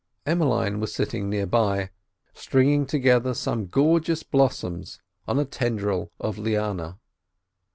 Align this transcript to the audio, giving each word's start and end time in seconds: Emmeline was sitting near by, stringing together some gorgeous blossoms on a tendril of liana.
Emmeline 0.25 0.79
was 0.79 0.91
sitting 0.91 1.29
near 1.29 1.45
by, 1.45 1.91
stringing 2.33 2.87
together 2.87 3.35
some 3.35 3.67
gorgeous 3.67 4.23
blossoms 4.23 4.97
on 5.27 5.37
a 5.37 5.45
tendril 5.45 6.11
of 6.19 6.39
liana. 6.39 6.97